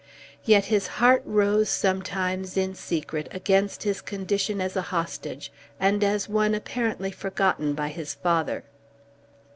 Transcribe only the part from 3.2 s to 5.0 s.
against his condition as a